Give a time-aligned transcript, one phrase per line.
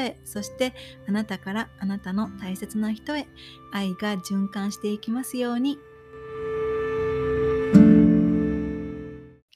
[0.25, 0.73] そして
[1.07, 3.27] あなたからあなたの大切な人へ
[3.71, 5.77] 愛が循環していきますように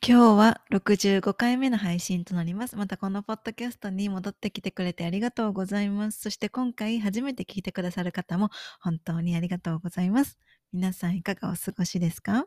[0.07, 2.75] 今日は65回目の配信となります。
[2.75, 6.21] またこのポッドキャストに戻ってきてくれてありがとうございます。
[6.21, 10.37] そして今回初めて聞いてくださる方も本当にありがとうございます。
[10.71, 12.45] 皆さんいかがお過ごしですか、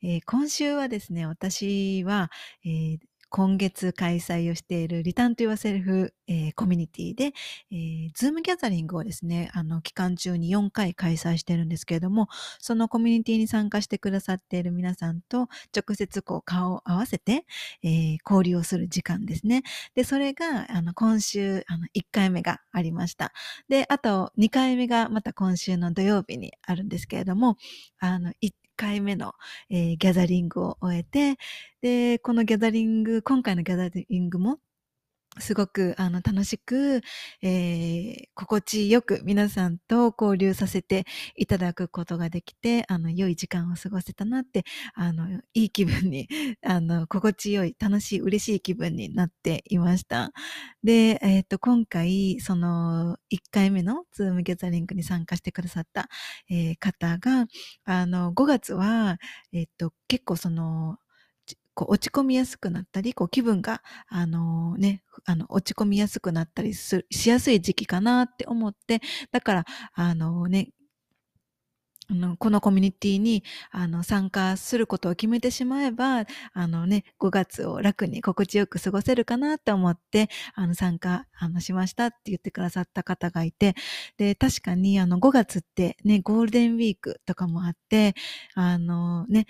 [0.00, 2.30] えー、今週はですね、私は、
[2.64, 7.32] えー今月開催をしているリターンと言わせる、えー、コミュニティで、
[7.70, 12.28] えー、ズームギャザリングをですね、あの、期間中に4回開催してるんですけれども、
[12.58, 17.46] そのコミュニティに参加してくださっている皆さんと直接こう顔を合わせて、
[17.84, 19.62] えー、交流をする時間ですね。
[19.94, 23.32] で、それが、あの、今週、あの、1回目がありました。
[23.68, 27.56] で、あと2回目がまた今週の土曜日にあるんですけれども、
[28.00, 28.32] あの、
[28.80, 29.34] 回目の、
[29.68, 31.36] えー、ギャザリングを終えて、
[31.82, 34.58] で、このギャザリング、今回のギャザリングも
[35.40, 37.00] すごくあの楽しく、
[37.42, 41.04] えー、心地よく皆さんと交流させて
[41.36, 46.28] いただくことができて、あの、良い時間を過ごせたなって、あの、いい気分に、
[46.64, 50.32] あの、心地よい、楽しい、嬉しい気分になっていました。
[50.84, 56.08] で、えっ、ー、と、今回、その、1回目のズームギャザリングに参加してくださった、
[56.48, 57.46] えー、方が、
[57.84, 59.18] あの、5月は、
[59.52, 60.98] えっ、ー、と、結構その、
[61.74, 69.00] こう落ち込みやすくなったり、こう気分が、あのね、あの、落ち込みやすくなったりしやすい時期かなって思って、
[69.32, 69.64] だから、
[69.94, 70.70] あのね、
[72.38, 83.74] このコミュニティに、あの、参加することを決めてしまえば、あのね、5月を楽に心地よく過ごせるかなと思って、あの、参加、あの、しましたって言ってくださった方がいて、
[84.16, 88.14] で、確かに、あの、5月ってね、ゴールデンウィークとかもあって、
[88.54, 89.46] あのね、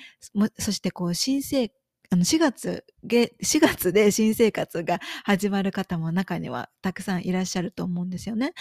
[0.58, 1.70] そしてこう、新生
[2.10, 2.84] あの、4月、
[3.42, 8.52] 4月で新生活が始まる方も中にはたくさんいらっしゃると思うんですよね。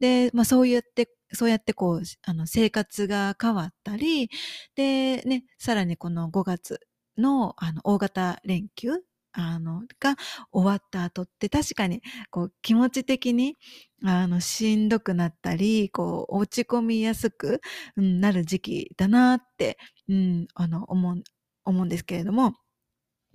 [0.00, 4.28] で、まあそうやって、そうやってこう、あの、生活が変わったり、
[4.74, 6.80] で、ね、さらにこの5月
[7.18, 8.90] の、あの、大型連休
[9.32, 10.16] あの、が
[10.50, 13.56] 終わった後って確かに、こう、気持ち的に、
[14.04, 17.60] あの、しんどくなったり、こう、落ち込みやすく、
[17.96, 19.78] うん、なる時期だなって、
[20.08, 21.22] うん、あの、思う、
[21.64, 22.54] 思うんですけれども、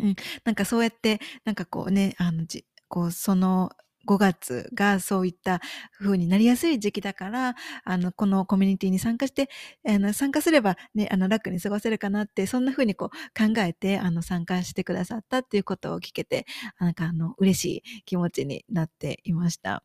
[0.02, 3.72] うん、なんかそうやって、なんかこうね、あの、じこう、その
[4.06, 5.62] 5月がそういった
[6.00, 9.50] 風になりやすい時期だから、あの、このコミュニティに参加して、
[9.88, 16.46] あの、参加すればね、あの、楽に過ごせるかなって、そんな風にこう考えて、あの、参加してくださったっていうことを聞けて、
[16.80, 19.84] なんかあの、嬉しい気持ちになっていました。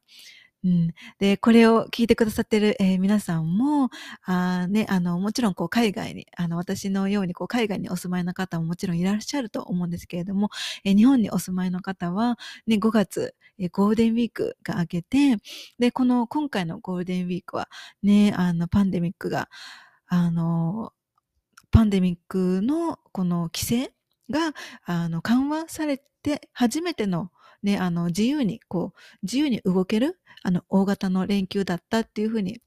[0.64, 0.92] うん。
[1.18, 3.90] で、これを聞いてくださってる、えー、皆さんも、
[4.24, 10.50] あね、あの、もちろん、こう、海外に、あの、私のように、こう、海外にお住まいの方ももちろんいらっしゃると思うんですけれども、
[10.84, 15.36] えー、日本にお住まいの方は、ね、5月、えー、ゴールデンウィークが明けて、
[15.78, 17.68] で、この、今回のゴールデンウィークは、
[18.02, 19.48] ね、あの、パンデミックが、
[20.06, 20.92] あの、
[21.70, 23.92] パンデミックの、この規制
[24.30, 24.52] が、
[24.84, 27.30] あの、緩和されて、初めての、
[27.66, 32.60] ね、あの、自由に、こう、自由に動ける、あの、大型の連休だったっていうふうに、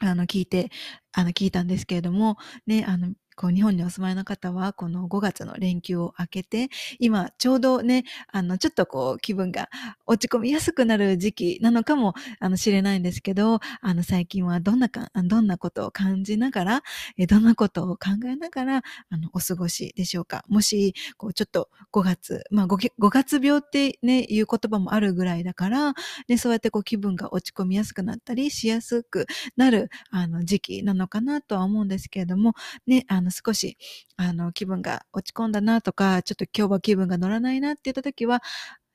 [0.00, 0.70] あの、聞いて、
[1.12, 2.36] あの、聞いたんですけれども、
[2.66, 6.68] ね、あの、こう日本にお住まいの方は、この5月の連休を明けて、
[6.98, 9.68] 今ちょうどね、あの、ちょっとこう気分が
[10.06, 16.82] 落ち込みやすくなる時期なのかも、あの、知れないんですけど、あの、最近はどんなか、どんなことを感じながら、
[17.16, 20.44] えどんなことを考えながら、あの、お過ごしでしょうか。
[20.48, 25.94] もし、こう、ちょっと5月、まあ5、5月病ってね、いう言葉もあるぐらいだから、
[26.28, 29.26] ね、そうやってこう気分が落ち込みやすくなったりしやすく
[29.56, 32.54] なる、あの、時期なのかなとは思うんですけれども、
[32.86, 33.78] ね、あの、の、少し、
[34.16, 38.42] あの、気分が落ち込んだなとか、ちょっと今日は気分が乗らないなって言った時は、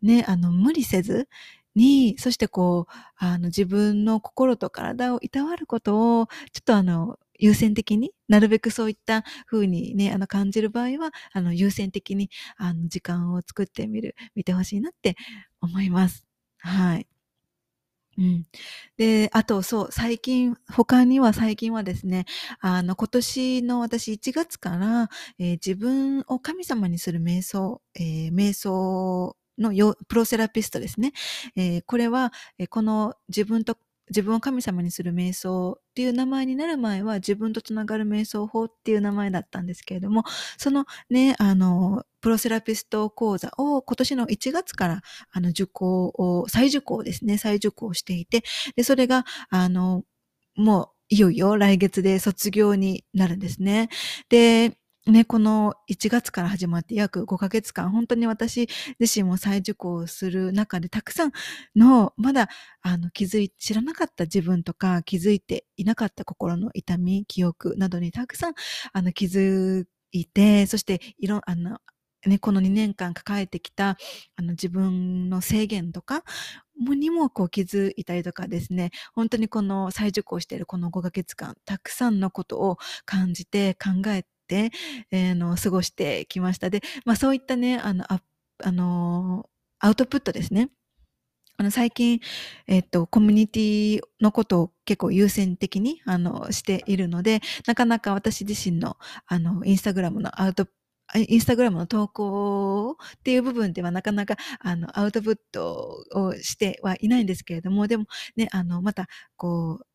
[0.01, 1.27] ね、あの、無理せず
[1.75, 15.15] に、そしてこう、あの、自分の心と体をいたわることを、ちょっとあの、優先的になるべくそういった風にね、あの、感じる場合は、あの、優先的に、あの、時間を作ってみる、見てほしいなって
[15.61, 16.25] 思います。
[16.59, 17.07] はい。
[18.19, 18.45] うん。
[18.97, 22.25] で、あと、そう、最近、他には最近はですね、
[22.59, 31.13] あの、今年の私1月から、えー、自分を神様にする瞑想、えー、瞑想のよプロセラピストですね。
[31.55, 33.77] えー、これは、えこの自分と
[34.09, 40.23] 自分を神様にする瞑想っていう名前になる前は自分とつながる瞑想法っていう名前だったんですけれども、
[40.57, 45.01] そのね、あの、プロセラピスト講座を今年の1月から
[45.31, 48.43] あの受講を、再受講ですね、再受講していて、
[48.75, 50.03] で、それが、あの、
[50.55, 53.89] もういよいよ来月で卒業になるんですね。
[54.29, 54.77] で、
[55.07, 58.69] ね、この1月から始まって約5ヶ月間、本当に私
[58.99, 61.31] 自身も再受講する中でたくさん
[61.75, 62.49] の、まだ、
[62.81, 68.53] あの、気づい、知らなかった自分とか気づいていなかった心の痛み、記憶などにたくさん、
[68.93, 71.79] あの、気づいて、そして、いろ、あの、
[72.25, 73.97] ね、この2年間抱えてきた、
[74.35, 76.23] あの、自分の制限とか、
[76.79, 84.71] にもこう気づいたりとかですね、本当にこの再受講しているこの5ヶ月間、たくさんのことを感じて考えて、
[85.11, 86.69] えー、の過ごしてきました。
[86.69, 88.21] で、まあそういったね、あの、あ
[88.63, 89.49] あの
[89.79, 90.69] アウトプットですね。
[91.57, 92.21] あの、最近、
[92.67, 100.67] えっと、コミュニティのことを結構優先的に、あの、しているので、なかなか私自身の、あの、インスタグラムのアウト
[101.17, 109.07] インスタグラムの投稿っていう部分ではなかなかあのアウトプットをしてはいないんですけれども、でもね、あの、また
[109.37, 109.85] こう、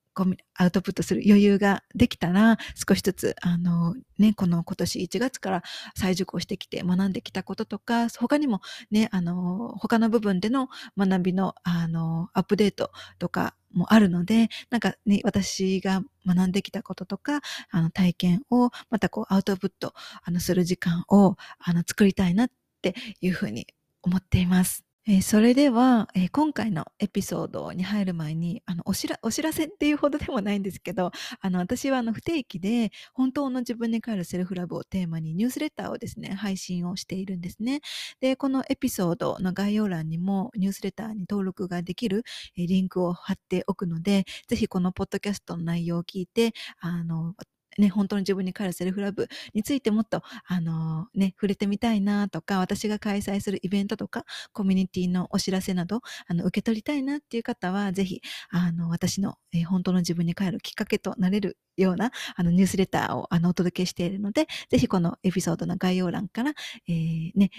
[0.55, 2.59] アウトプットする余裕ができたら、
[2.89, 5.63] 少しずつ、あの、ね、この今年1月から
[5.97, 17.41] 再受講してきて学んできたこととか、他にもね、あの、他の部分での学びの、あの、アップデートとかもあるので、なんかね、私が学んできたこととか、
[17.71, 22.51] あの、体験を、またこう、アウトプット、あの、する時間を、あの、作りたいなっ
[22.83, 23.67] ていうふうに
[24.03, 24.94] 思っています。
[25.07, 31.11] えー、それでは、えー、今回のエピソードに入る前に、あの、お知ら、お知らせっていうほどでもないんですけど、
[31.41, 37.81] あの、私はあの、不定期で、本当の自分に帰るセルフラブをテーマにニュースレターをですね、配信をしているんですね。
[38.21, 42.23] で、このエピソードの概要欄にも、ニュースレターに登録ができる、
[42.57, 47.35] えー、リンクを貼っておくので、ぜひこのポッドキャストの内容を聞いて、あの、
[47.79, 66.53] ね、本当に自分に帰るセルフラブについてもっと、あのー、ね、触れてみたいなとか、私が開催するイベントとか、コミュニティのお知らせなど、あの、受け取りたいなっていう方は、ぜひ、あの、私の、えー、本当の自分に帰るきっかけとなれるような、あの、ニュースレターを、あの、お届けしているので、ぜひこのエピソードの概要欄から、
[66.89, 67.51] えー、ね、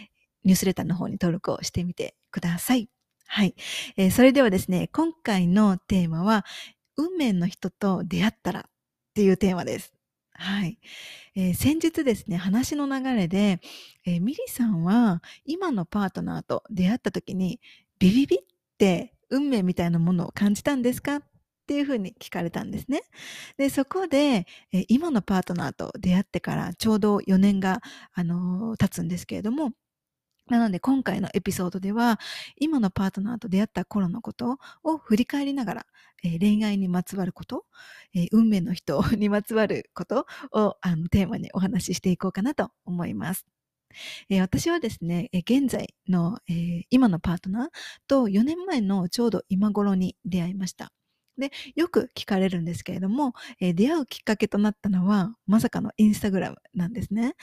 [0.44, 2.90] ニュースレターの方に登録をしてみてください。
[3.28, 3.56] はい。
[3.98, 6.46] えー、それではですね、今回のテーマは、
[6.98, 8.64] 運命の人と出会ったらっ
[9.14, 9.95] ていうテーマです。
[10.38, 10.80] はい。
[11.36, 13.60] えー、先日ですね、話の流れで、
[14.06, 17.60] えー、ミリさんは今のパートナーと出会った時に、
[18.00, 18.40] ビビビっ
[18.78, 21.18] て運命みたいなものを感じたんですか？
[21.18, 21.22] っ
[21.68, 23.02] ていうふうに聞かれたんですね。
[23.58, 27.82] で、そこで、え、今のパートナーと出会ってからちょうど4年が、
[28.14, 29.72] あの経つんですけれども、
[30.48, 32.20] なので今回のエピソードでは
[32.58, 35.86] 今のパートナーと出会った頃のことを振り返りながら、
[36.24, 37.66] えー、恋愛にまつわること、
[38.14, 43.46] えー、運命の人にまつわることをあのテーマにお話ししていこうかなと思います。
[44.30, 47.70] えー、私はですね、え現在の、え今のパートナー
[48.08, 50.92] と4年前のちょうど今頃に出会いました。
[51.38, 57.36] で、よく聞かれるんですけれども、え出会うきっかけとなったのは、まさかのインスタグラムなんですね。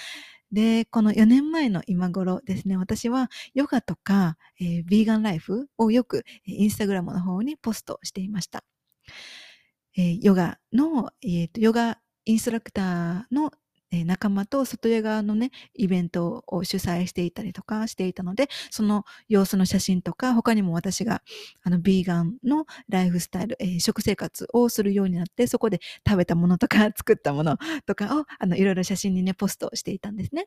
[0.53, 8.63] で、この4年前の今頃ですね、私はヨガとか、えー、ビーガンライフをよくインスタグラムの方にポストしていました。
[9.97, 13.51] えー、ヨガの、えーと、ヨガインストラクターの
[13.93, 21.23] え仲間と外屋側のね、イベントを主催していたりとかしていたので、その様子の写真とか、他にも私が、
[21.63, 30.47] あの、ビーガンのライフスタイル、えー、食生活をするようになって、そこで食べたものとか、 作ったものとかを、あの、いろいろ写真にね、ポストしていたんですね。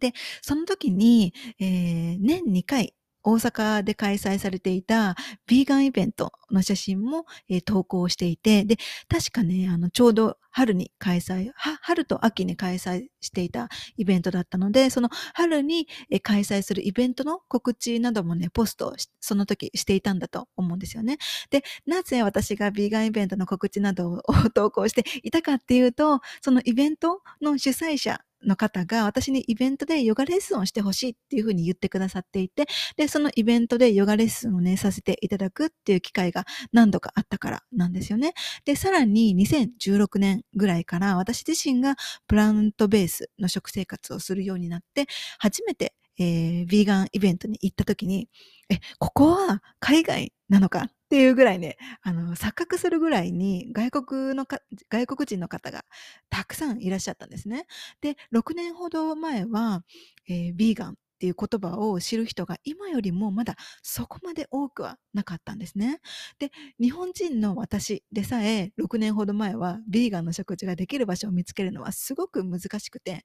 [0.00, 8.76] で、その時に、えー、年2回、大阪で開催されていたビーガンイベントの写真も、えー、投稿していて、で、
[9.08, 15.88] 確かね、あの、ちょうど春に開催、春と秋に開催していたイベントだったので、その春に
[16.22, 21.18] 開催するイベントの告知などもね、ポストをその時していたんだと思うんですよね。
[21.50, 24.22] で、なぜ私がビーガンイベントの告知などを
[24.54, 38.34] 投稿していたかっていうと、そのイベントの主催者の方が私にイベントでヨガレッスンをしてほしいっていうふうに言ってくださっていて、で、そのイベントでヨガレッスンをね、させていただくっていう機会が何度かあったからなんですよね。
[38.64, 41.96] で、さらに2016年ぐらいから私自身が
[42.26, 45.06] プラントベースの食生活をするようになって、
[45.38, 48.28] 初めてえー、ビーガンイベントに行った時に、
[48.70, 55.84] え、ここは海外なのかっていうぐらいね、あの、錯覚するぐらいに外国のか、外国人の方が
[56.30, 57.66] たくさんいらっしゃったんですね。
[58.00, 59.84] で、6年ほど前は、
[60.28, 66.00] えー、ビーガンっていう言葉を知る人が今よりもまだそこまで多くはなかったんですね。
[66.40, 66.50] で、
[66.80, 73.24] 日本人の私でさえ6年ほど前はビーガンの食事ができる場所を見つけるのはすごく難しくて、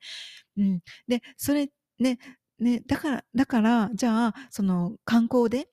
[0.57, 0.81] うん。
[1.07, 2.19] で、それね、
[2.59, 5.69] ね、だから、だから、じゃあ、その観光で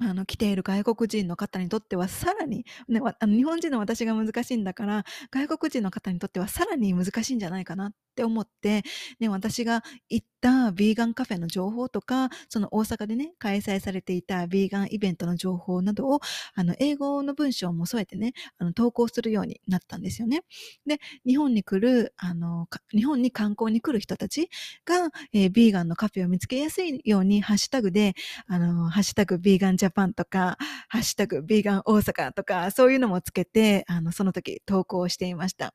[0.00, 8.82] あの、来ている外国人の方にとってはさらに、ね、あの日本人の私が難しいんだから、外国人の方にとってはさらに難しいんじゃないかなって思って、
[9.20, 16.20] ね、私が行ったビーガンカフェの情報とか、その大阪でね、開催されていたビーガンイベントの情報などを、
[16.54, 20.42] あの、英語の文章も添えてね、あの、投稿するようになったんですよね。
[20.86, 24.48] で、日本に来る、あの、日本に観光に来る人たち
[24.84, 28.14] が、えー、ビーガンのカフェを見つけやすいように、ハッシュタグで、
[28.46, 30.56] あの、ハッシュタグビーガンジャパンとか、
[30.88, 35.74] ハッシュタグビーガン大阪とか、そういうのもつけて、あの、その時投稿していました。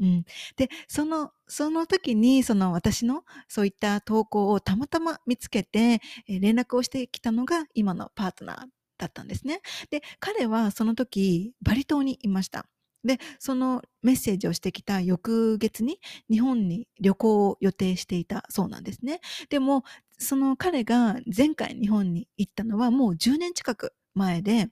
[0.00, 0.24] うん。
[0.56, 8.66] で、その、その時に、その私のそういった投稿をたまたま見つけて、え連絡をしてきたのが今のパートナー
[8.98, 9.60] だったんですね。
[9.90, 12.66] で、彼はその時、バリ島にいました。
[13.04, 19.20] で、そのメッセージをしてきた翌月に日本に旅行を予定していたそうなんですね。
[19.50, 19.84] でも、
[20.20, 24.68] その彼が前回日本に行ったのはもう10年近く前で、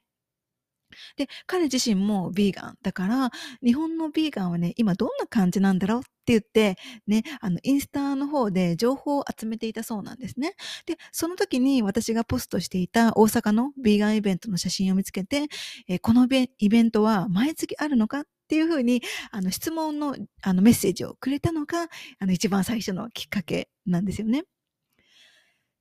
[1.16, 3.30] で、彼自身もビーガンだから、
[3.62, 6.76] 日本のビーガンはね、今どんな感じなんだろうって言って、
[7.06, 10.54] ね、あの、インスタの方で情報を集めていたそうなんですね。
[10.86, 15.46] で、その時に私がポストしていた大阪のビーガンイベントの写真を見つけて、
[15.88, 16.26] え、この
[16.58, 21.88] イベントは毎月あるのかっていうふうに、あの、質問の、あの、メッセージをくれたのが、
[22.18, 24.44] あの、一番最初のきっかけなんですよね。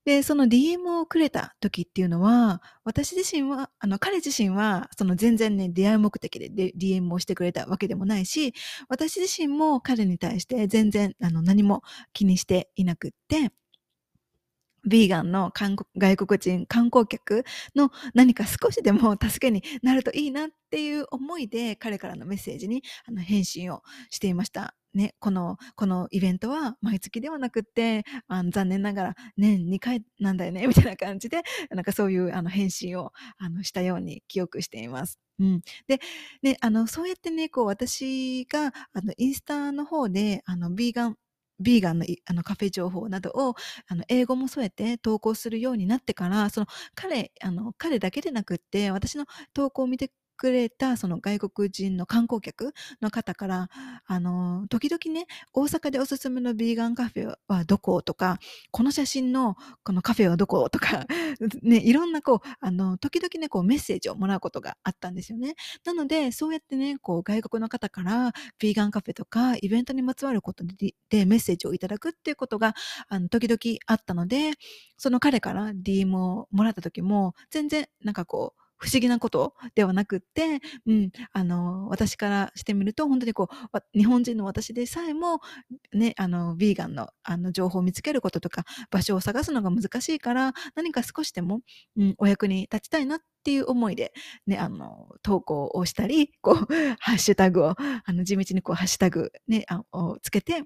[0.08, 8.54] で、その DM をくれた時っていうのは、私自身は、あの、彼自身は、その全然ね、出会い目的で DM をしてくれたわけでもないし、
[8.88, 11.82] 私自身も彼に対して全然、あの、何も
[12.14, 13.52] 気にしていなくって、
[14.88, 17.44] ビーガンの韓国外国人観光客
[17.76, 24.74] の何か少しでも助けになるといいなっていう思いで彼からのメッセージにあの返信をしていました。
[24.94, 35.20] ね、この、このイベントは毎月ではなくって、あの残念ながら年2回なんだよね、みたいな感じで、なんかそういうあの返信をあのしたように記憶しています。
[35.40, 35.62] うん。
[35.88, 36.00] で、
[36.42, 41.18] ね、あの、そうやってね、こう私が、あの、インスタの方で、あの、ビーガン
[41.60, 43.56] ビーガンのあのカフェ情報などを
[43.88, 53.70] あの英語も添えて投稿するようになってから、その彼、あの彼だけでなくって、私の投稿を見てくれたその外国人の観光客の方から、
[54.06, 58.40] あの、時々ね、大阪でおすすめのビーガンカフェはどことか、
[58.72, 61.06] この写真のこのカフェはどことか、
[61.64, 65.56] ね、いろんなこう、あの、時々ね、こうメッセージをもらうことがあったんですよね。
[65.84, 72.76] なので、そうやってね、こう外国の方からビーガンカフェとかイベントにまつわることででメッセージをいただくっていうことが、
[73.08, 74.54] あの、時々あったので、
[74.98, 85.40] その彼から DM をもらった時も、全然なんかこう、不思議なことではなくって、うん、あの、私からしてみると、本当にこう、日本人の私でさえも、
[85.94, 91.62] ね、あの、ヴィーガンの、あの、情報を見つけることとか、場所を探すのが難しいから、何か少しでも、
[91.98, 94.14] うん、お役に立ちたいなっていう思いで、
[94.46, 96.56] ね、あの、投稿をしたり、こう、
[97.00, 100.64] ハッシュタグを、あの、地道にこう、ハッシュタグ、ね、あをつけて、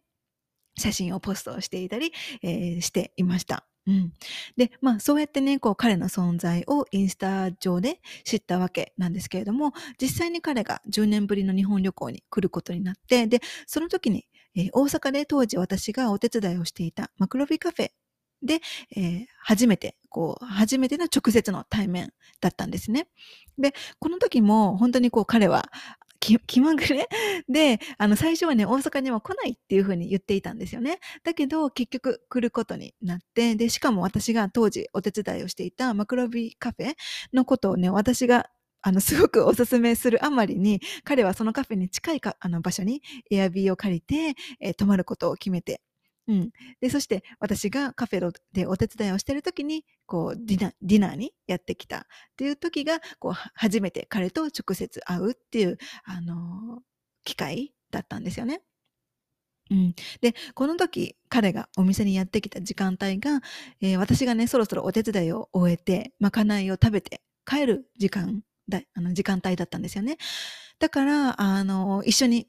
[0.77, 3.70] 写真をポストしていたり、えー、していました。
[3.87, 4.13] うん。
[4.57, 17.91] で、まあ、そうやってね、こう、彼の存在をインスタ上で知ったわけなんですけれども、実際に彼が10年ぶりの日本旅行に来ることになって、で、その時に、えー、大阪で当時私がお手伝いをしていたマクロビカフェ
[18.43, 18.59] で、
[18.95, 23.07] えー、初めて、こう、初めての直接の対面だったんですね。
[23.57, 25.71] で、この時も本当にこう彼は、
[26.21, 27.09] 気 気まぐれ？
[27.49, 30.99] で、あの、最初はね、大阪には来ないっていうふうに言っていたんですよね。
[31.23, 36.93] だけど、結局来ることになって、で、しかも私が当時お手伝いをしていたマクロビカフェ
[37.33, 38.49] のことをね、私が
[38.83, 45.81] あの、すごくおすすめするあまりに、彼はそのカフェに近いかあの場所にエアビーを借りて、えー、泊まることを決めて
[46.31, 46.51] うん。
[46.79, 52.01] で、そして私がカフェでお手伝いをしてる時に、こう、ディナー、ディナーにやってきたっ
[52.37, 56.81] ていう時が、こう、初めて彼と直接会うっていう、あの、
[57.25, 58.61] 機会だったんですよね。
[59.71, 59.95] うん。
[60.21, 63.41] で、この時、彼がお店にやってきた時間帯が、
[63.81, 70.17] えー、私がね、そろそろお手伝いを終えて、まかないを食べて帰る時間だ、あの、時間帯だったんですよね。
[70.79, 72.47] だから、あの、一緒に、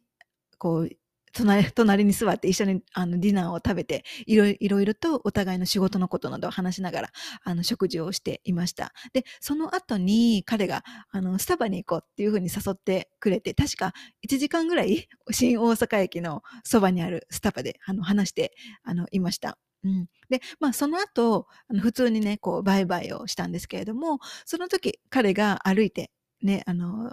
[0.58, 0.88] こう、
[1.32, 7.12] 隣、 隣に座って一緒にあのディナーを食べて、いろいろいろとお互いの仕事のことなどを話しながら、
[7.44, 8.92] あの、食事をしていました。
[9.12, 19.58] で、その後に彼が、あの、スタバに行こうっていうふうに誘ってくれて、確か1時間ぐらい 新大阪駅のそばにあるスタバで、あの、話して、あの、いました。
[19.84, 20.06] うん。
[20.28, 26.12] で、まあその後、あの普通にね、こうバイバイをしたんですけれども、その時彼が歩いて、
[26.42, 27.12] ね、あの、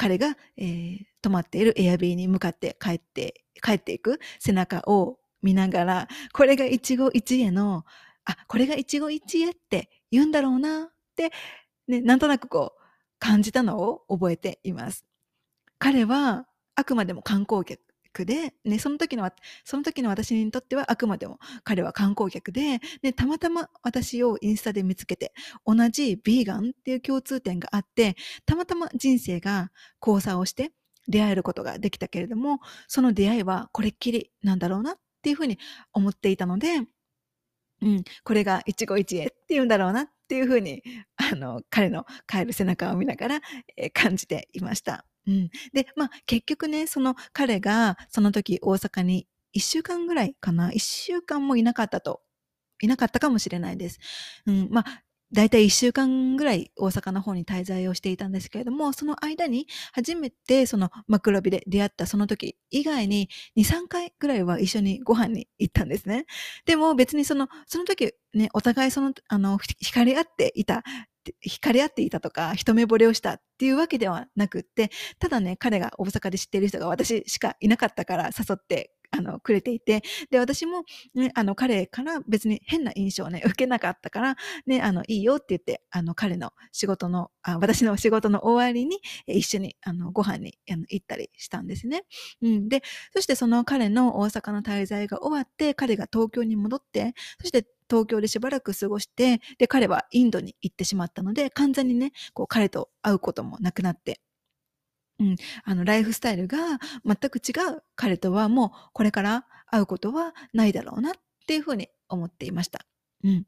[0.00, 7.84] 彼が、えー、泊まっているエアビーに向かって帰って、帰っていく背中を見ながら、これが一期一会の、
[8.24, 11.32] あ、これが一期一会って言うんだろうなって、
[11.86, 12.80] ね、なんとなくこう
[13.18, 15.04] 感じたのを覚えています。
[15.78, 17.78] 彼はあくまでも観光客
[18.24, 19.30] で、ね、その時の、
[19.64, 25.32] その時の私にとってはあくまでも彼は観光客で、で、たまたま私をインスタで見つけて、
[25.64, 30.72] 同じビーガンっていう共通点があって、たまたま人生が交差をして
[31.08, 35.58] 出会えることができたけれども、その出会いはこれっきりなんだろうなっていうふうに
[35.92, 36.82] 思っていたので、
[37.82, 40.82] うん、これが一期一会っていうんだろうなっていうふうに、
[41.16, 43.40] あの、彼の帰る背中を見ながら、
[43.76, 45.06] えー、感じていました。
[45.26, 45.50] うん。
[45.72, 52.22] で、まあ、結局ね、その彼がその時大阪に1週間ぐらいかな、1週間もいなかったと、
[52.82, 53.98] いなかったかもしれないです。
[54.46, 66.26] うん、まあ、だいたい1週間ぐらい大阪の方に滞在をしていたんですけれども、その間に初めてそのマクロビで出会ったその時以外に2、3回ぐらいは一緒にご飯に行ったんですね。
[66.66, 70.82] でも別にその、その時ね、お互いその、あの、惹かれ合っていた
[71.46, 80.84] 惹かれ合っていたとか、一目惚れをしたっていうわけではなくって、ただね、彼が大阪で知っている人が私しかいなかったから誘ってあの、くれていて、で、私も、
[81.14, 92.04] ね、あの、彼から別に変な印象をね、受けなかったから、ね、あの、いいよって言って、あの、彼の仕事の、あ私の仕事の終わりに、一緒に、あの、ご飯にあの行ったりしたんですね。
[92.42, 92.68] うん。
[92.68, 92.82] で、
[93.12, 104.20] そしてその彼の大阪の滞在が終わって、彼が東京に戻って、そして東京でしばらく過ごして、で、彼はインドに行ってしまったので、完全にね、こう、彼と会うこともなくなって、
[105.18, 106.56] うん、あの、ライフスタイルが
[107.04, 111.12] 全く違う彼とはもうこれから会うことはないだろうなっ
[111.46, 112.86] ていうふうに思っていました。
[113.24, 113.44] うん。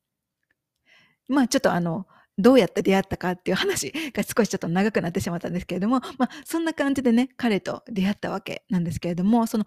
[1.28, 2.06] まあちょっとあの、
[2.38, 9.64] どうやって出会ったかっていう話が少しちょっと長くなってしまったんですけれども、まあそんな感じでね、彼と出会ったわけなんですけれども、その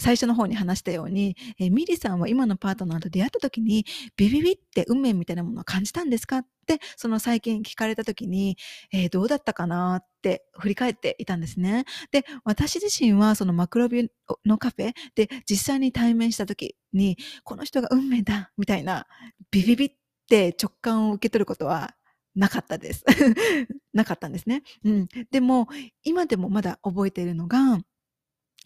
[0.00, 3.86] 最初の方に話したように、えー、ミリさんは今のパートナーと出会った時に、
[4.16, 8.56] ビビビって運命みたいなものを感じたんですかって、その最近聞かれた時に、
[8.92, 11.84] えー、どうだったかなって振り返っていたんですね。
[12.10, 14.08] で、私自身はそのマクロビュー
[14.46, 19.06] のカフェで実際に対面した時に、この人が運命だみたいな、
[19.50, 19.90] ビビビっ
[20.28, 21.94] て直感を受け取ることは
[22.34, 23.04] なかったです。
[23.92, 24.62] なかったんですね。
[24.84, 25.08] うん。
[25.30, 25.68] でも、
[26.04, 27.80] 今でもまだ覚えているのが、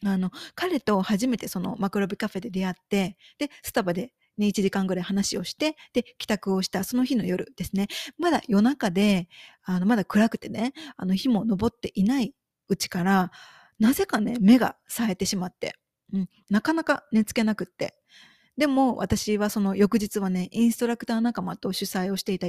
[0.05, 7.89] あの、彼と初めてそのマクロビカフェで出会って、で、スタバでね、1時間ぐらい話をして、で、帰宅をしたその日の夜ですね。
[8.19, 9.29] まだ夜中で、
[9.65, 12.35] あの、まだ暗くてね、あの、日も昇っていない
[12.69, 13.31] うちから、
[13.79, 15.75] なぜかね、目が冴えてしまって、
[16.13, 17.95] うん、なかなか寝つけなくって、
[18.57, 22.47] でも私はその翌日はね、インストラクター仲間と主催をしていた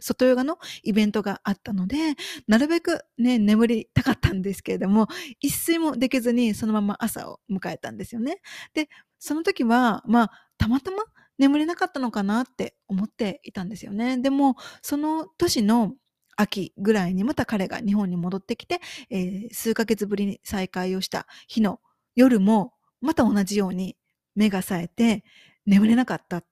[0.00, 2.14] 外ヨガのイベントがあったので、
[2.46, 5.08] なるべくね、眠りたかったんですけれども、
[5.40, 8.40] 一睡もできずにそのまま朝を迎えたんですよね。
[8.74, 8.88] で、
[9.18, 11.04] その時は、まあ、たまたま
[11.38, 14.18] 眠れなかったのかなって思っていたんですよね。
[14.18, 15.94] でも、その年の
[16.36, 21.80] 秋ぐらいにまた彼が日本に戻ってきて、えー、数ヶ月ぶりに再会をした日の
[22.14, 23.96] 夜も、また同じように
[24.34, 25.24] 目が冴えて
[25.66, 26.44] 眠れなかったっ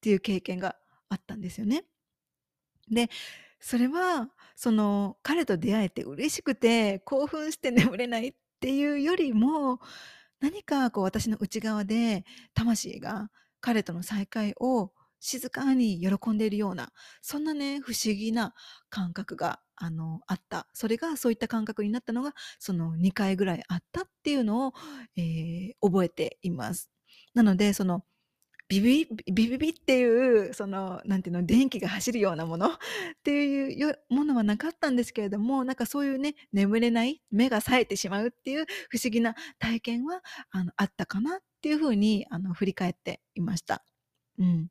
[0.00, 0.76] ていう経験が
[1.08, 1.84] あったんですよね。
[2.90, 3.10] で、
[3.60, 9.80] それは、その、彼と出会えて嬉しくて興奮して眠れないっていうよりも、
[10.40, 12.24] 何かこう私の内側で
[12.54, 18.54] 魂が彼との再会を静かに喜んでいるような、そんなね、不思議な
[18.90, 20.66] 感覚が、あの、あった。
[20.72, 24.72] それがそういった感覚になったのが、その2回ぐらいあったっていうのを、
[25.16, 26.90] えー、覚えています。
[27.34, 28.04] なので、その、
[28.68, 32.68] ビビビビビっていう、その、なんていうの、電気が走るようなもの？
[32.74, 32.78] っ
[33.24, 43.84] ていうものはなかったんですけれども、なんかそういうね、眠れない、目が冴えてしまうっていう不思議な体験は、あの、あったかなっていうふうに、あの、振り返っていました。
[44.38, 44.68] うん。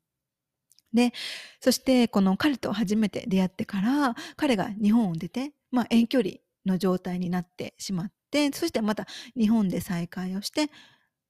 [0.92, 1.12] で、
[1.60, 6.34] そしてこの彼と初めて出会ってから、彼が日本を出て、まあ遠距離
[6.66, 10.70] の状態になってしまって、そしてまた日本で再会をして、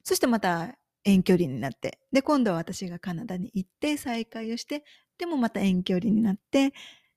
[0.05, 4.85] そしてまた遠距離になって、で、今度は私がカナダに行って再会をして、
[5.19, 6.73] でもまた遠距離になって、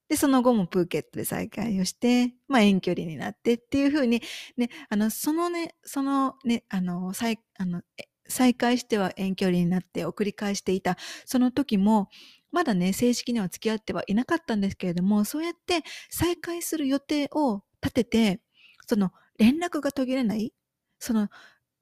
[0.10, 4.22] で、その後もプーケットで再会をして、まあ遠距離になってっていうふうに、
[4.58, 7.82] ね、あの、そのね、そのね、あの、再、あの、
[8.28, 12.10] 再会しては遠距離になってを繰り返していた、その時も、
[12.52, 18.42] まだね、正式には付き合ってはいなかったんですけれども、そうやって再会する予定を立てて、
[18.88, 20.54] その連絡が途切れない、
[21.00, 21.30] その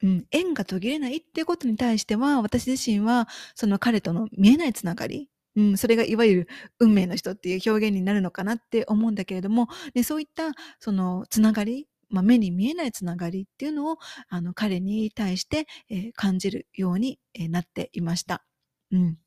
[0.03, 6.47] うん、縁が途切れないっていうことに対しては、私自身は、その彼との見えないつながり、うん、それがいわゆる
[6.79, 13.97] 運命の人っていう表現になるのかなって思うんだけれども、ねそういったそのつながり、まあ、目に見えないつながりっていうのを
[14.29, 18.43] あの彼に対して、えー、感じるように、えー、なっていました。
[18.91, 19.17] うん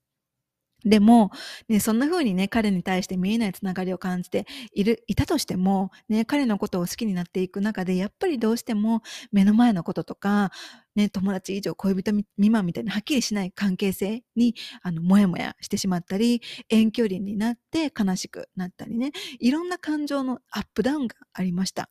[0.85, 1.31] でも、
[1.69, 10.51] ね、そんな風にね、彼に対して見えないつながりを感じている、いたとしても、ね、彼のことを好きになっていく中で、やっぱりどうしても目の前のこととか、
[10.95, 21.89] ね、友達以上恋人未満みたいなはっきりしない関係性に、あの、もやもやしてしまったり、遠距離になって悲しくなったりね、いろんな感情のアップダウンがありました。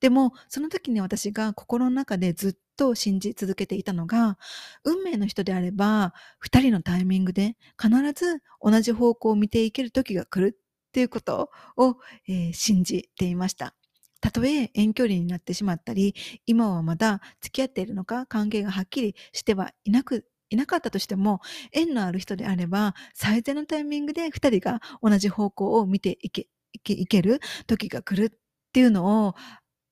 [0.00, 4.38] でも、その時に私が心の中でずっと信じ続けていたのが、
[4.84, 13.74] 運命の人であれば、二人のタイミングで必ず同じ方向を見ていける時が来るっていうことを、えー、信じていました。
[14.20, 16.14] たとえ遠距離になってしまったり、
[16.46, 21.40] 今はまだ付き合っているのか、関係がはっきりしてはいなくいなかったとしても、
[21.72, 26.48] 縁のある人であれば、最善のタイミングで二人が同じ方向を見て、いけ
[26.86, 29.34] いける時が来るっていうのを、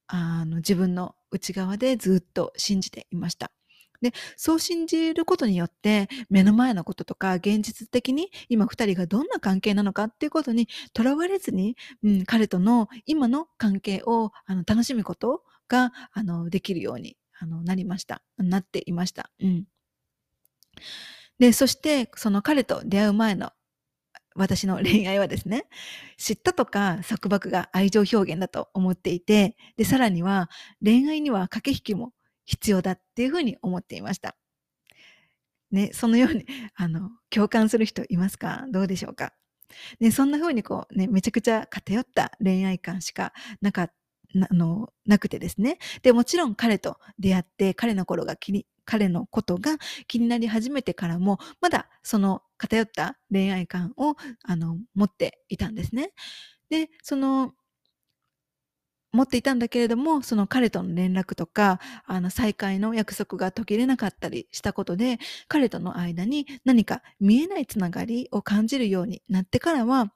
[0.08, 3.50] あの、自分の内側でずっと信じていました。
[4.02, 18.22] で、そう信じることによって、目の前のこととか、現実的に今二人がどんな関係なのかっていうことにとらわれずに、うん、彼との今の関係をあの楽しむことがあのできるようにあのなりました。
[18.38, 19.30] なっていました。
[19.40, 19.64] うん。
[21.38, 23.52] で、そして、その彼と出会う前の
[24.37, 25.66] 私の恋愛はですね、
[26.18, 30.51] 嫉妬とか束縛が愛情表現だと思っていて、で、さらには
[30.85, 32.12] 恋愛には駆け引きも
[32.44, 34.37] 必要だっていうふうに思っていました。
[35.70, 36.46] ね、そのように、
[36.77, 38.66] あの、共感する人いますか？
[38.70, 39.33] どうでしょうか？
[40.01, 43.90] ね、そんな風にこうね、めちゃくちゃ偏った恋愛観しかなか
[44.35, 45.79] なのなくてですね。
[46.03, 49.77] で、もちろん彼と出会って、彼の頃が気に、彼のことが
[50.09, 56.12] 気になり始めてからも、まだその偏った恋愛観をあの持っていたんですね。
[56.70, 57.55] で、その
[59.12, 65.18] 持っていたんだけれども、その彼との連絡とか、あの再会の約束が途切れなかったりしたことで、
[65.49, 70.12] 彼との間に何か見えないつながりを感じるようになってからは、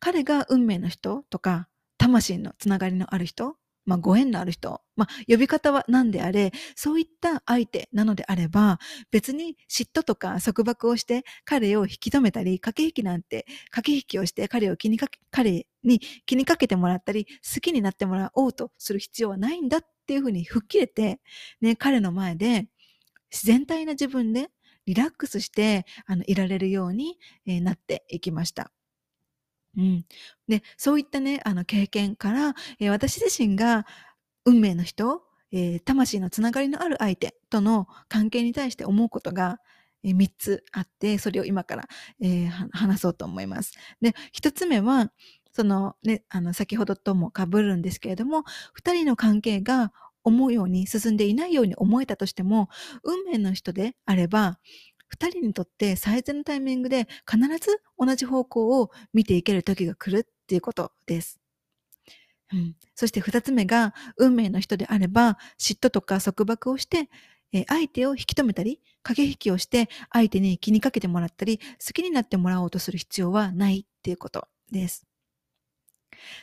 [0.00, 1.68] 彼が運命の人とか、
[1.98, 8.78] 魂のつながりのある人まあ、ご縁のある人、まあ、呼び方は何であれ、そういった相手なのであれば、
[9.10, 21.20] 別に嫉妬とか束縛をして彼を引き止めたり、駆け引きなんて、駆け引きをして彼を気にかけ、彼に気にかけてもらったり、好きになってもらおうとする必要はないんだっていうふうに吹っ切れて、
[21.60, 22.68] ね、彼の前で
[23.30, 24.50] 自然体な自分で
[24.86, 28.72] リラックスして、あの、いられるように、えー、なっていきました。
[29.76, 30.04] うん。
[30.48, 33.86] で、そういったね、あの経験から、えー、私自身が
[34.44, 39.58] 運命の人、えー、魂のつながりのある相手との関係に対して思うことが、
[40.04, 41.84] えー、3つあって、それを今から、
[42.20, 43.72] えー、話そうと思います。
[44.00, 45.12] で、1つ目は、
[45.52, 52.68] そのね、あの、先ほどとも被るんですけれども、2人の関係が思うように進んでいないように思えたとしても、
[53.02, 54.58] 運命の人であれば、
[55.10, 61.40] 二人にとって最善のタイミングで必ず同じ方向を見ていける時が来るっていうことです。
[62.52, 67.08] うん、そして二つ目が、運命の人であれば、嫉妬とか束縛をして、
[67.52, 75.06] え相手を引き止めたり、駆け引きをして相手に気にかけてもらったり、好きになってもらおうとする必要はないっていうことです。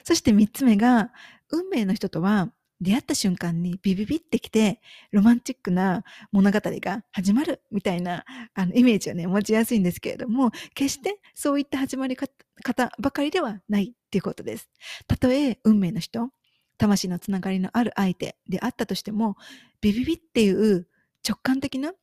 [0.03, 1.11] そして三つ目が、
[1.49, 4.79] 運命の人とは出会った瞬間にビビビってきて、
[5.11, 14.69] ロマンチックな物語が始まるみたいなあのイメージをね、持ちやすいんですけれども、決してそういった始まり方ばかりではないっていうことです。
[15.07, 16.29] たとえ運命の人、
[16.77, 19.35] 魂のつながりのある相手であったとしても、
[19.81, 20.87] ビビビっていう
[21.27, 21.93] 直感的な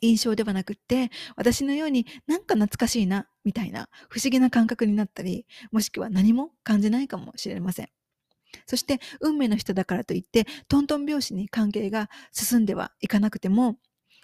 [0.00, 7.88] 印象ではなくって、私のようになんか懐かしいな、みたいな不思議な感覚になったり、もしくは何も感じないかもしれません。
[8.66, 13.76] そして運命の人だからといってトントン拍子に関係が進んではいかなくても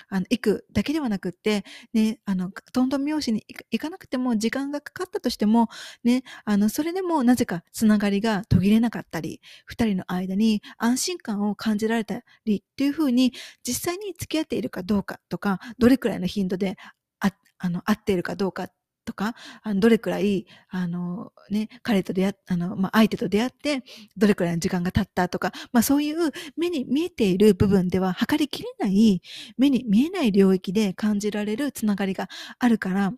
[0.09, 5.69] あの行くだけではなくって、ね、あのトントン拍子に行かなくても時間がかかったとしても、
[6.03, 13.33] ね、あのそれでもなぜかつながりが途切れなかったり2人の間に安心感を感じられたりっていうふうに
[13.67, 16.77] 実際に付き合っているかどうかとかどれくらいの頻度で
[17.21, 18.69] ああの合っているかどうか
[19.05, 23.83] とか、あのどれくらい、あのね、彼と出会、あの、まあ、相手と出会って、
[24.17, 29.23] どれくらいの時間が経ったとか、まあ、そういう目に見えている部分では測りきれない、
[29.57, 33.12] 目に見えない領域で感じられるつながりがあるから、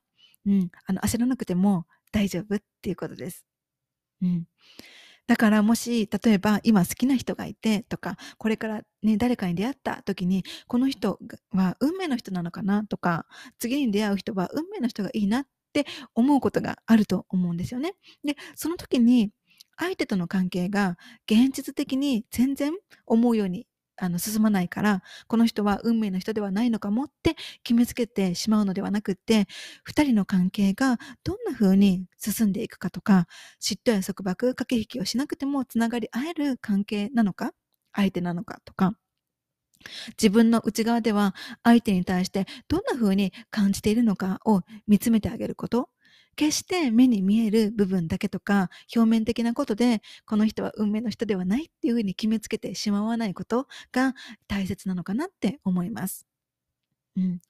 [0.46, 3.44] うん、あの、焦らなくても大丈夫っていうことです。
[4.22, 4.44] うん。
[5.26, 11.18] だからもし、例えば今好きな人がいてとか、これからね、誰かに出会った時に、この人
[11.50, 13.26] は運命の人なのかなとか、
[13.58, 15.46] 次に出会う人は運命の人がいいなっ
[15.80, 17.94] って思うことがあると思うんですよね。
[18.24, 19.30] で、その時に
[19.76, 20.96] 相手との関係が
[21.30, 22.72] 現実的に全然
[23.04, 23.66] 思うように
[23.98, 29.46] あの進まないからこの人は運命の人ではないのかもって決めつけてしまうのではなくって
[29.84, 33.26] 2人の関係がどんな風に進んでいくかとか
[33.60, 37.52] 嫉妬や束縛駆け引きをしなくてもつながり合える関係なのか
[37.94, 38.94] 相手なのかとか
[40.10, 45.88] 自分の内側では相手に対してどんな風に感じているのかを見つめてあげること
[46.36, 54.14] 決して目に見える部分だけとか表面的なことでこの人は運命の人ではないっていうふうに決めつけてしまわないことが
[54.46, 56.26] 大切なのかなって思います。
[57.16, 57.40] うん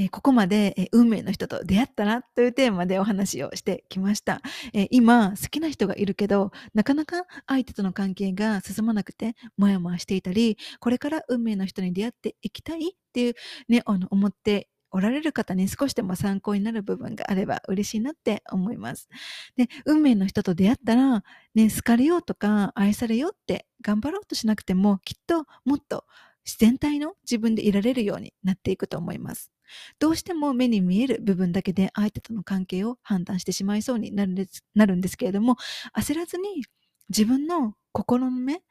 [0.00, 4.40] え、ここまで、え、運命の人と出会ったなというテーマでお話をしてきました、
[4.72, 13.34] え、今好きな人がいるけどなかなか相手との関係が進まなくてもやもやしていたりこれから運命の人に出会っていきたいっていう
[13.68, 19.08] ねあの思っておられる方に少しでも参考になる部分があれば嬉しいなって思います。
[19.56, 21.22] で、運命の人と出会ったら、
[21.54, 26.04] ね、好かれようとか愛されようって頑張ろうとしなくても、きっともっと
[26.50, 29.52] 自然体の自分でいられるようになっていくと思います。
[30.00, 35.56] どうしても目に見える部分だけで相手との関係を判断してしまいそうになるんですなるんですけれども、
[35.96, 36.64] 焦らずに
[37.08, 38.62] 自分の心の目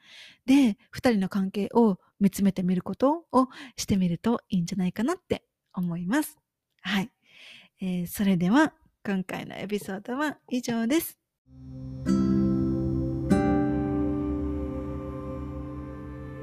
[0.45, 6.37] で2人の関係を見つめてみることをしてみるといいんじゃないかなって思います。
[6.81, 7.09] はい。
[7.81, 8.73] えー、それでは
[9.05, 11.17] 今回のエピソードは以上です。